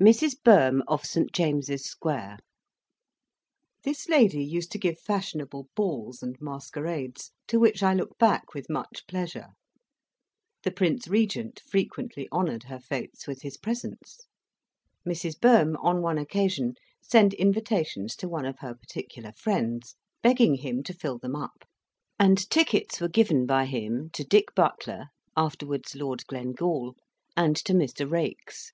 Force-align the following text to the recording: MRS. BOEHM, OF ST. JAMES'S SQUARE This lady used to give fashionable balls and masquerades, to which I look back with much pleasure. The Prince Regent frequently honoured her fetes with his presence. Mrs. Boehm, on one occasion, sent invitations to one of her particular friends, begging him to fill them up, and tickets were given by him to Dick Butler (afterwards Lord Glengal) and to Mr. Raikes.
MRS. 0.00 0.36
BOEHM, 0.44 0.82
OF 0.88 1.06
ST. 1.06 1.32
JAMES'S 1.32 1.84
SQUARE 1.84 2.38
This 3.84 4.08
lady 4.08 4.44
used 4.44 4.70
to 4.72 4.78
give 4.78 4.98
fashionable 4.98 5.68
balls 5.76 6.20
and 6.22 6.36
masquerades, 6.40 7.30
to 7.46 7.58
which 7.60 7.82
I 7.82 7.94
look 7.94 8.18
back 8.18 8.52
with 8.52 8.68
much 8.68 9.04
pleasure. 9.06 9.50
The 10.64 10.72
Prince 10.72 11.06
Regent 11.08 11.60
frequently 11.60 12.28
honoured 12.32 12.64
her 12.64 12.78
fetes 12.80 13.26
with 13.26 13.40
his 13.42 13.56
presence. 13.56 14.26
Mrs. 15.08 15.40
Boehm, 15.40 15.76
on 15.76 16.02
one 16.02 16.18
occasion, 16.18 16.74
sent 17.00 17.32
invitations 17.34 18.16
to 18.16 18.28
one 18.28 18.44
of 18.44 18.58
her 18.58 18.74
particular 18.74 19.32
friends, 19.32 19.94
begging 20.22 20.56
him 20.56 20.82
to 20.82 20.92
fill 20.92 21.18
them 21.18 21.36
up, 21.36 21.64
and 22.18 22.50
tickets 22.50 23.00
were 23.00 23.08
given 23.08 23.46
by 23.46 23.64
him 23.64 24.10
to 24.10 24.24
Dick 24.24 24.54
Butler 24.54 25.06
(afterwards 25.36 25.94
Lord 25.94 26.26
Glengal) 26.26 26.96
and 27.36 27.56
to 27.58 27.72
Mr. 27.72 28.10
Raikes. 28.10 28.72